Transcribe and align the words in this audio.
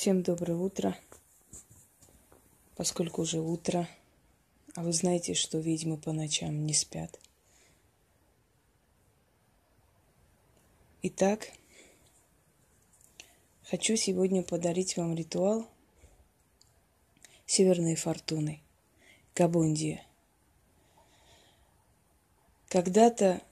Всем 0.00 0.22
доброе 0.22 0.56
утро. 0.56 0.96
Поскольку 2.74 3.20
уже 3.20 3.38
утро, 3.38 3.86
а 4.74 4.82
вы 4.82 4.94
знаете, 4.94 5.34
что 5.34 5.58
ведьмы 5.58 5.98
по 5.98 6.12
ночам 6.12 6.64
не 6.64 6.72
спят. 6.72 7.20
Итак, 11.02 11.50
хочу 13.64 13.94
сегодня 13.96 14.42
подарить 14.42 14.96
вам 14.96 15.14
ритуал 15.14 15.68
Северной 17.44 17.94
Фортуны, 17.94 18.62
Габондия. 19.34 20.02
Когда-то 22.68 23.42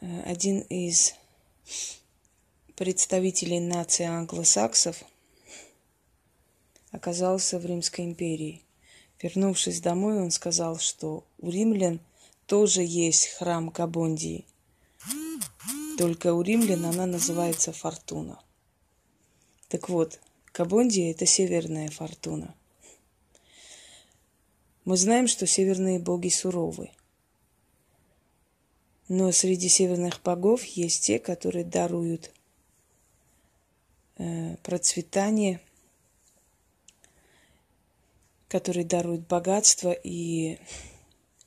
э, 0.00 0.22
один 0.22 0.60
из 0.60 1.16
представителей 2.76 3.58
нации 3.58 4.04
англосаксов 4.04 5.02
оказался 6.90 7.58
в 7.58 7.66
Римской 7.66 8.04
империи. 8.04 8.62
Вернувшись 9.20 9.80
домой, 9.80 10.20
он 10.20 10.30
сказал, 10.30 10.78
что 10.78 11.24
у 11.38 11.50
римлян 11.50 12.00
тоже 12.46 12.82
есть 12.82 13.28
храм 13.28 13.70
Габондии. 13.70 14.46
Только 15.98 16.34
у 16.34 16.42
римлян 16.42 16.84
она 16.84 17.06
называется 17.06 17.72
Фортуна. 17.72 18.40
Так 19.68 19.88
вот, 19.88 20.20
Габондия– 20.54 21.10
это 21.12 21.26
северная 21.26 21.90
Фортуна. 21.90 22.54
Мы 24.84 24.96
знаем, 24.96 25.26
что 25.26 25.46
северные 25.46 25.98
боги 25.98 26.28
суровы. 26.28 26.90
Но 29.08 29.32
среди 29.32 29.68
северных 29.68 30.22
богов 30.22 30.64
есть 30.64 31.04
те, 31.04 31.18
которые 31.18 31.64
даруют 31.64 32.32
Э, 34.18 34.56
процветание, 34.64 35.60
который 38.48 38.84
дарует 38.84 39.26
богатство 39.26 39.92
и 39.92 40.58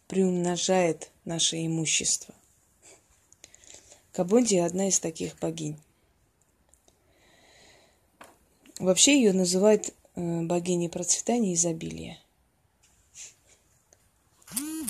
приумножает 0.08 1.12
наше 1.26 1.66
имущество. 1.66 2.34
Кабонди 4.12 4.58
одна 4.58 4.90
из 4.90 5.00
таких 5.00 5.38
богинь. 5.40 5.80
Вообще 8.80 9.16
ее 9.16 9.34
называют 9.34 9.94
э, 10.16 10.42
богиней 10.42 10.90
процветания 10.90 11.52
и 11.52 11.56
изобилия. 11.56 12.20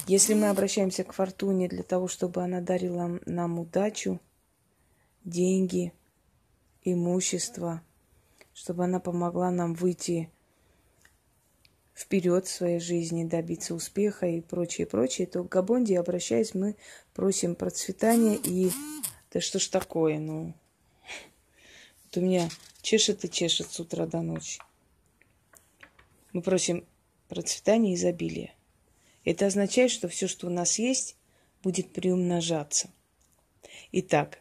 Если 0.08 0.34
мы 0.34 0.50
обращаемся 0.50 1.04
к 1.04 1.14
фортуне 1.14 1.68
для 1.68 1.84
того, 1.84 2.08
чтобы 2.08 2.44
она 2.44 2.62
дарила 2.62 3.20
нам 3.26 3.60
удачу, 3.60 4.20
деньги– 5.24 5.94
имущество, 6.84 7.82
чтобы 8.54 8.84
она 8.86 9.00
помогла 9.00 9.52
нам 9.52 9.74
выйти 9.74 10.30
вперед 11.94 12.48
в 12.48 12.52
своей 12.52 12.80
жизни, 12.80 13.24
добиться 13.24 13.76
успеха 13.76 14.28
и 14.28 14.42
прочее, 14.42 14.88
прочее, 14.88 15.28
то 15.28 15.44
к 15.44 15.50
Габонде, 15.50 16.00
обращаясь, 16.00 16.54
мы 16.54 16.76
просим 17.14 17.56
процветания 17.56 18.36
и... 18.36 18.72
Да 19.32 19.40
что 19.40 19.60
ж 19.60 19.68
такое, 19.68 20.20
ну... 20.20 20.54
Вот 22.04 22.18
у 22.18 22.22
меня 22.22 22.50
чешет 22.82 23.24
и 23.24 23.30
чешет 23.30 23.72
с 23.72 23.80
утра 23.80 24.06
до 24.06 24.22
ночи. 24.22 24.60
Мы 26.34 26.42
просим 26.42 26.86
процветания 27.30 27.92
и 27.92 27.96
изобилия. 27.96 28.54
Это 29.24 29.46
означает, 29.46 29.92
что 29.92 30.08
все, 30.08 30.28
что 30.28 30.48
у 30.48 30.50
нас 30.50 30.80
есть, 30.80 31.16
будет 31.64 31.94
приумножаться. 31.94 32.90
Итак, 33.92 34.40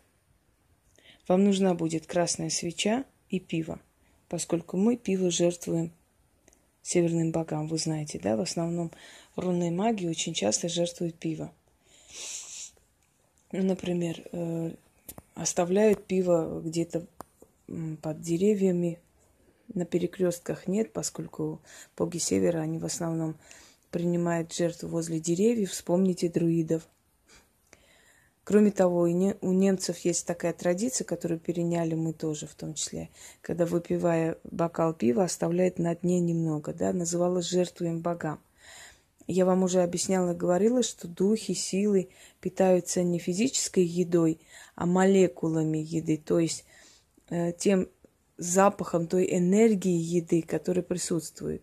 вам 1.28 1.44
нужна 1.44 1.74
будет 1.74 2.06
красная 2.06 2.50
свеча 2.50 3.04
и 3.28 3.38
пиво, 3.38 3.78
поскольку 4.28 4.76
мы 4.76 4.96
пиво 4.96 5.30
жертвуем 5.30 5.92
северным 6.90 7.30
богам, 7.30 7.68
вы 7.68 7.78
знаете, 7.78 8.18
да, 8.18 8.36
в 8.36 8.40
основном 8.40 8.90
рунные 9.36 9.70
маги 9.70 10.06
очень 10.06 10.34
часто 10.34 10.68
жертвуют 10.68 11.16
пиво. 11.16 11.52
Ну, 13.52 13.62
например, 13.62 14.22
э, 14.32 14.72
оставляют 15.34 16.04
пиво 16.06 16.60
где-то 16.64 17.06
под 18.02 18.20
деревьями, 18.20 18.98
на 19.72 19.84
перекрестках 19.84 20.66
нет, 20.66 20.92
поскольку 20.92 21.60
боги 21.96 22.18
севера, 22.18 22.58
они 22.58 22.78
в 22.78 22.84
основном 22.84 23.36
принимают 23.92 24.52
жертву 24.52 24.88
возле 24.88 25.20
деревьев. 25.20 25.70
Вспомните 25.70 26.28
друидов– 26.28 26.82
Кроме 28.50 28.72
того, 28.72 29.02
у 29.02 29.52
немцев 29.52 29.98
есть 29.98 30.26
такая 30.26 30.52
традиция, 30.52 31.04
которую 31.04 31.38
переняли 31.38 31.94
мы 31.94 32.12
тоже 32.12 32.48
в 32.48 32.54
том 32.56 32.74
числе, 32.74 33.08
когда, 33.42 33.64
выпивая 33.64 34.38
бокал 34.42 34.92
пива, 34.92 35.22
оставляет 35.22 35.78
на 35.78 35.94
дне 35.94 36.18
немного, 36.18 36.72
да, 36.72 36.92
называлось 36.92 37.46
«жертвуем 37.46 38.00
богам». 38.00 38.40
Я 39.28 39.44
вам 39.44 39.62
уже 39.62 39.84
объясняла 39.84 40.34
говорила, 40.34 40.82
что 40.82 41.06
духи, 41.06 41.54
силы 41.54 42.08
питаются 42.40 43.04
не 43.04 43.20
физической 43.20 43.84
едой, 43.84 44.40
а 44.74 44.84
молекулами 44.84 45.78
еды, 45.78 46.16
то 46.16 46.40
есть 46.40 46.64
э, 47.28 47.52
тем 47.52 47.88
запахом 48.36 49.06
той 49.06 49.28
энергии 49.30 49.96
еды, 49.96 50.42
которая 50.42 50.82
присутствует 50.82 51.62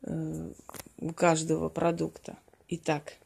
э, 0.00 0.50
у 0.96 1.12
каждого 1.12 1.68
продукта. 1.68 2.38
Итак, 2.68 3.18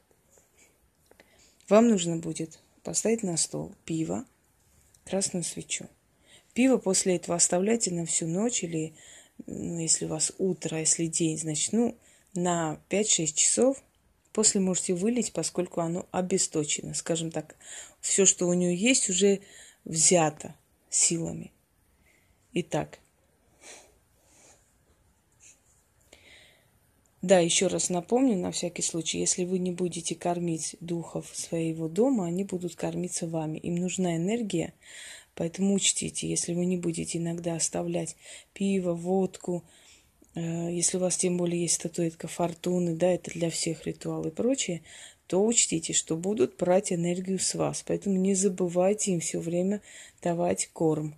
вам 1.68 1.88
нужно 1.88 2.16
будет 2.16 2.60
поставить 2.82 3.22
на 3.22 3.36
стол 3.36 3.74
пиво, 3.84 4.24
красную 5.04 5.44
свечу. 5.44 5.86
Пиво 6.54 6.78
после 6.78 7.16
этого 7.16 7.36
оставляйте 7.36 7.90
на 7.90 8.06
всю 8.06 8.26
ночь 8.26 8.64
или, 8.64 8.94
ну, 9.46 9.78
если 9.78 10.06
у 10.06 10.08
вас 10.08 10.32
утро, 10.38 10.78
если 10.78 11.06
день, 11.06 11.38
значит, 11.38 11.72
ну, 11.72 11.96
на 12.34 12.80
5-6 12.90 13.34
часов. 13.34 13.82
После 14.32 14.60
можете 14.60 14.94
вылить, 14.94 15.32
поскольку 15.32 15.80
оно 15.80 16.06
обесточено. 16.10 16.94
Скажем 16.94 17.30
так, 17.30 17.56
все, 18.00 18.24
что 18.24 18.46
у 18.46 18.52
нее 18.52 18.74
есть, 18.76 19.10
уже 19.10 19.40
взято 19.84 20.54
силами. 20.90 21.52
Итак, 22.52 22.98
Да, 27.20 27.40
еще 27.40 27.66
раз 27.66 27.90
напомню, 27.90 28.36
на 28.36 28.52
всякий 28.52 28.82
случай, 28.82 29.18
если 29.18 29.44
вы 29.44 29.58
не 29.58 29.72
будете 29.72 30.14
кормить 30.14 30.76
духов 30.80 31.26
своего 31.32 31.88
дома, 31.88 32.26
они 32.26 32.44
будут 32.44 32.76
кормиться 32.76 33.26
вами. 33.26 33.58
Им 33.58 33.74
нужна 33.74 34.16
энергия, 34.16 34.72
поэтому 35.34 35.74
учтите, 35.74 36.28
если 36.28 36.54
вы 36.54 36.64
не 36.64 36.76
будете 36.76 37.18
иногда 37.18 37.56
оставлять 37.56 38.14
пиво, 38.52 38.94
водку, 38.94 39.64
э, 40.36 40.40
если 40.72 40.96
у 40.96 41.00
вас 41.00 41.16
тем 41.16 41.38
более 41.38 41.62
есть 41.62 41.74
статуэтка 41.74 42.28
фортуны, 42.28 42.94
да, 42.94 43.10
это 43.10 43.32
для 43.32 43.50
всех 43.50 43.84
ритуал 43.84 44.24
и 44.24 44.30
прочее, 44.30 44.82
то 45.26 45.44
учтите, 45.44 45.94
что 45.94 46.16
будут 46.16 46.56
брать 46.56 46.92
энергию 46.92 47.40
с 47.40 47.56
вас. 47.56 47.82
Поэтому 47.84 48.16
не 48.16 48.34
забывайте 48.34 49.12
им 49.12 49.18
все 49.18 49.40
время 49.40 49.82
давать 50.22 50.68
корм. 50.72 51.16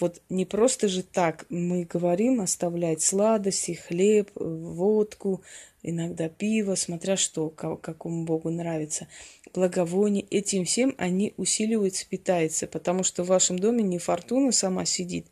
Вот 0.00 0.20
не 0.28 0.44
просто 0.44 0.88
же 0.88 1.02
так 1.02 1.46
мы 1.50 1.84
говорим 1.84 2.40
оставлять 2.40 3.00
сладости, 3.02 3.72
хлеб, 3.72 4.30
водку, 4.34 5.42
иногда 5.82 6.28
пиво, 6.28 6.74
смотря 6.74 7.16
что, 7.16 7.48
какому 7.48 8.24
Богу 8.24 8.50
нравится. 8.50 9.06
Благовоние, 9.52 10.24
этим 10.30 10.64
всем 10.64 10.94
они 10.98 11.32
усиливаются, 11.36 12.06
питаются, 12.08 12.66
потому 12.66 13.04
что 13.04 13.22
в 13.22 13.28
вашем 13.28 13.58
доме 13.58 13.84
не 13.84 13.98
фортуна 13.98 14.50
сама 14.50 14.84
сидит, 14.84 15.26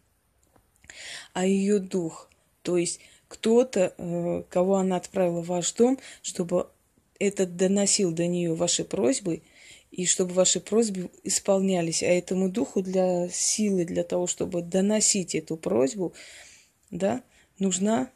а 1.32 1.44
ее 1.44 1.80
дух. 1.80 2.30
То 2.62 2.76
есть 2.76 3.00
кто-то, 3.26 3.94
э, 3.96 4.42
кого 4.48 4.76
она 4.76 4.96
отправила 4.96 5.42
в 5.42 5.46
ваш 5.46 5.72
дом, 5.72 5.98
чтобы 6.22 6.68
этот 7.18 7.56
доносил 7.56 8.12
до 8.12 8.26
нее 8.28 8.54
ваши 8.54 8.84
просьбы– 8.84 9.42
и 9.92 10.06
чтобы 10.06 10.32
ваши 10.32 10.58
просьбы 10.58 11.10
исполнялись. 11.22 12.02
А 12.02 12.06
этому 12.06 12.48
духу 12.48 12.82
для 12.82 13.28
силы, 13.28 13.84
для 13.84 14.02
того, 14.02 14.26
чтобы 14.26 14.62
доносить 14.62 15.34
эту 15.34 15.56
просьбу, 15.56 16.14
да, 16.90 17.22
нужна 17.58 18.10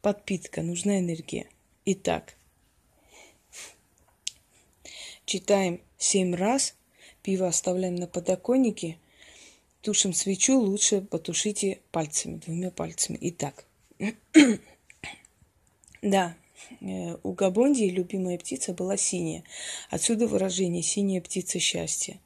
подпитка, 0.00 0.62
нужна 0.62 0.98
энергия. 0.98 1.46
Итак, 1.84 2.34
читаем 5.26 5.82
семь 5.98 6.34
раз, 6.34 6.74
пиво 7.22 7.46
оставляем 7.46 7.96
на 7.96 8.06
подоконнике, 8.06 8.96
тушим 9.82 10.14
свечу, 10.14 10.58
лучше 10.58 11.02
потушите 11.02 11.80
пальцами, 11.92 12.36
двумя 12.36 12.70
пальцами. 12.70 13.18
Итак, 13.20 13.66
да, 16.02 16.34
у 17.22 17.32
Габонди 17.32 17.84
любимая 17.84 18.38
птица 18.38 18.72
была 18.72 18.96
синяя. 18.96 19.44
Отсюда 19.90 20.26
выражение 20.26 20.82
«синяя 20.82 21.20
птица 21.20 21.58
счастья». 21.58 22.20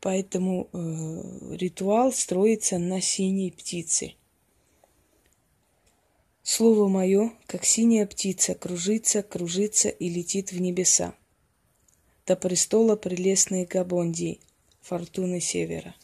Поэтому 0.00 0.68
э, 0.72 1.56
ритуал 1.56 2.12
строится 2.12 2.78
на 2.78 3.02
синей 3.02 3.50
птице. 3.50 4.14
Слово 6.42 6.88
мое, 6.88 7.32
как 7.46 7.64
синяя 7.66 8.06
птица, 8.06 8.54
кружится, 8.54 9.22
кружится 9.22 9.90
и 9.90 10.08
летит 10.08 10.52
в 10.52 10.60
небеса. 10.60 11.14
До 12.26 12.34
престола 12.34 12.96
прелестной 12.96 13.66
Габонди, 13.66 14.40
фортуны 14.80 15.40
севера. 15.40 15.94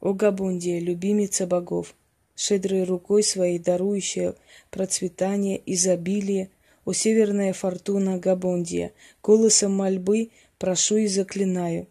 О 0.00 0.14
Габундия, 0.14 0.80
любимица 0.80 1.46
богов, 1.46 1.94
щедрой 2.40 2.84
рукой 2.84 3.22
своей 3.22 3.58
дарующая 3.58 4.34
процветание, 4.70 5.60
изобилие, 5.66 6.48
о 6.86 6.94
северная 6.94 7.52
фортуна 7.52 8.16
Габондия, 8.16 8.92
голосом 9.22 9.72
мольбы 9.72 10.30
прошу 10.58 10.96
и 10.96 11.06
заклинаю. 11.06 11.86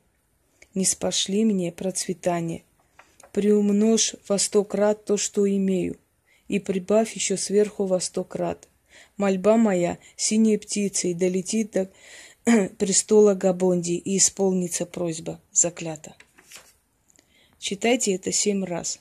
Не 0.73 0.85
спошли 0.85 1.45
мне 1.45 1.71
процветание, 1.71 2.63
приумножь 3.31 4.15
во 4.27 4.39
сто 4.39 4.63
крат 4.63 5.05
то, 5.05 5.17
что 5.17 5.47
имею, 5.47 5.97
и 6.47 6.57
прибавь 6.57 7.13
еще 7.13 7.37
сверху 7.37 7.85
во 7.85 7.99
сто 7.99 8.23
крат. 8.23 8.67
Мольба 9.17 9.55
моя 9.55 9.99
синей 10.15 10.57
птицей 10.57 11.13
долетит 11.13 11.71
до 11.71 11.89
престола 12.79 13.35
Габонди 13.35 13.93
и 13.93 14.17
исполнится 14.17 14.87
просьба 14.87 15.39
заклята. 15.51 16.15
Читайте 17.59 18.15
это 18.15 18.31
семь 18.31 18.63
раз. 18.63 18.99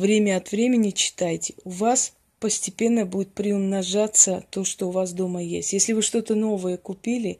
Время 0.00 0.38
от 0.38 0.50
времени 0.50 0.92
читайте. 0.92 1.52
У 1.62 1.68
вас 1.68 2.14
постепенно 2.38 3.04
будет 3.04 3.34
приумножаться 3.34 4.46
то, 4.48 4.64
что 4.64 4.88
у 4.88 4.90
вас 4.92 5.12
дома 5.12 5.42
есть. 5.42 5.74
Если 5.74 5.92
вы 5.92 6.00
что-то 6.00 6.34
новое 6.34 6.78
купили, 6.78 7.38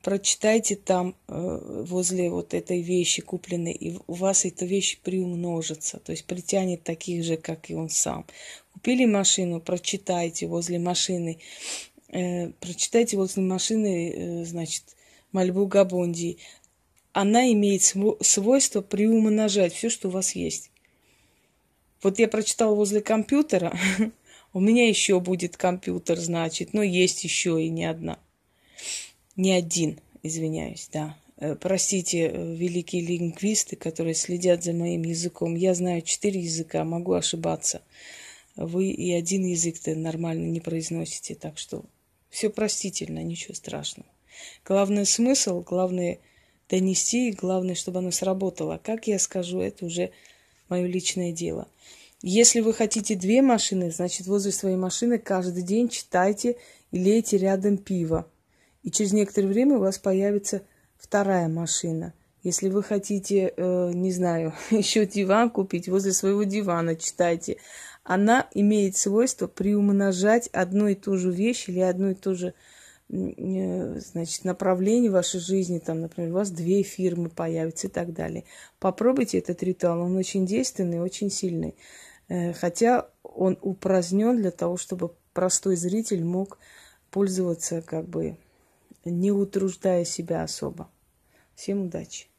прочитайте 0.00 0.76
там 0.76 1.16
э, 1.26 1.84
возле 1.88 2.30
вот 2.30 2.54
этой 2.54 2.80
вещи 2.80 3.22
купленной, 3.22 3.72
и 3.72 3.98
у 4.06 4.14
вас 4.14 4.44
эта 4.44 4.66
вещь 4.66 5.00
приумножится, 5.00 5.98
то 5.98 6.12
есть 6.12 6.26
притянет 6.26 6.84
таких 6.84 7.24
же, 7.24 7.36
как 7.36 7.68
и 7.70 7.74
он 7.74 7.88
сам. 7.88 8.24
Купили 8.72 9.04
машину, 9.04 9.60
прочитайте 9.60 10.46
возле 10.46 10.78
машины, 10.78 11.40
э, 12.06 12.50
прочитайте 12.60 13.16
возле 13.16 13.42
машины, 13.42 14.10
э, 14.10 14.44
значит, 14.44 14.84
мольбу 15.32 15.66
Габонди. 15.66 16.38
Она 17.12 17.50
имеет 17.50 17.82
свойство 17.82 18.80
приумножать 18.80 19.72
все, 19.72 19.90
что 19.90 20.06
у 20.06 20.12
вас 20.12 20.36
есть. 20.36 20.69
Вот 22.02 22.18
я 22.18 22.28
прочитала 22.28 22.74
возле 22.74 23.00
компьютера, 23.00 23.76
у 24.52 24.60
меня 24.60 24.88
еще 24.88 25.20
будет 25.20 25.56
компьютер, 25.56 26.18
значит, 26.18 26.72
но 26.72 26.82
есть 26.82 27.24
еще 27.24 27.62
и 27.62 27.68
не 27.68 27.84
одна. 27.84 28.18
Не 29.36 29.52
один, 29.52 30.00
извиняюсь, 30.22 30.88
да. 30.92 31.16
Э, 31.36 31.54
простите, 31.54 32.28
э, 32.28 32.54
великие 32.54 33.02
лингвисты, 33.02 33.76
которые 33.76 34.14
следят 34.14 34.62
за 34.62 34.72
моим 34.72 35.02
языком. 35.02 35.54
Я 35.54 35.74
знаю 35.74 36.02
четыре 36.02 36.40
языка, 36.40 36.84
могу 36.84 37.12
ошибаться. 37.12 37.82
Вы 38.56 38.90
и 38.90 39.12
один 39.12 39.44
язык-то 39.44 39.94
нормально 39.94 40.46
не 40.46 40.60
произносите, 40.60 41.34
так 41.34 41.58
что 41.58 41.84
все 42.28 42.50
простительно, 42.50 43.22
ничего 43.22 43.54
страшного. 43.54 44.08
Главный 44.64 45.06
смысл, 45.06 45.62
главное 45.62 46.18
донести, 46.68 47.32
главное, 47.32 47.74
чтобы 47.74 47.98
оно 47.98 48.10
сработало. 48.10 48.80
Как 48.82 49.06
я 49.06 49.18
скажу, 49.18 49.60
это 49.60 49.86
уже 49.86 50.10
мое 50.70 50.86
личное 50.86 51.32
дело. 51.32 51.68
Если 52.22 52.60
вы 52.60 52.74
хотите 52.74 53.16
две 53.16 53.42
машины, 53.42 53.90
значит, 53.90 54.26
возле 54.26 54.52
своей 54.52 54.76
машины 54.76 55.18
каждый 55.18 55.62
день 55.62 55.88
читайте 55.88 56.56
и 56.90 56.98
лейте 56.98 57.38
рядом 57.38 57.78
пиво. 57.78 58.26
И 58.82 58.90
через 58.90 59.12
некоторое 59.12 59.48
время 59.48 59.76
у 59.76 59.80
вас 59.80 59.98
появится 59.98 60.62
вторая 60.98 61.48
машина. 61.48 62.12
Если 62.42 62.68
вы 62.68 62.82
хотите, 62.82 63.52
э, 63.56 63.90
не 63.92 64.12
знаю, 64.12 64.54
еще 64.70 65.06
диван 65.06 65.50
купить, 65.50 65.88
возле 65.88 66.12
своего 66.12 66.44
дивана 66.44 66.96
читайте. 66.96 67.56
Она 68.04 68.48
имеет 68.54 68.96
свойство 68.96 69.46
приумножать 69.46 70.48
одну 70.48 70.88
и 70.88 70.94
ту 70.94 71.16
же 71.16 71.30
вещь 71.30 71.68
или 71.68 71.80
одну 71.80 72.10
и 72.10 72.14
ту 72.14 72.34
же 72.34 72.48
э, 72.48 72.52
значит, 73.10 74.44
направление 74.44 75.10
вашей 75.10 75.40
жизни, 75.40 75.80
там, 75.80 76.00
например, 76.00 76.30
у 76.30 76.34
вас 76.34 76.50
две 76.50 76.82
фирмы 76.82 77.28
появятся 77.28 77.88
и 77.88 77.90
так 77.90 78.12
далее. 78.12 78.44
Попробуйте 78.78 79.38
этот 79.38 79.62
ритуал, 79.62 80.02
он 80.02 80.16
очень 80.16 80.46
действенный, 80.46 81.00
очень 81.00 81.30
сильный. 81.30 81.74
Э, 82.28 82.52
хотя 82.52 83.08
он 83.22 83.58
упразднен 83.62 84.36
для 84.36 84.52
того, 84.52 84.76
чтобы 84.76 85.12
простой 85.32 85.76
зритель 85.76 86.24
мог 86.24 86.58
пользоваться 87.10 87.82
как 87.82 88.08
бы 88.08 88.36
не 89.04 89.32
утруждая 89.32 90.04
себя 90.04 90.44
особо. 90.44 90.88
Всем 91.54 91.86
удачи! 91.86 92.29